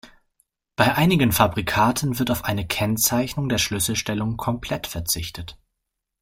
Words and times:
Bei 0.77 0.95
einigen 0.95 1.31
Fabrikaten 1.31 2.17
wird 2.17 2.31
auf 2.31 2.43
eine 2.45 2.65
Kennzeichnung 2.65 3.49
der 3.49 3.59
Schlüsselstellungen 3.59 4.35
komplett 4.35 4.87
verzichtet. 4.87 5.59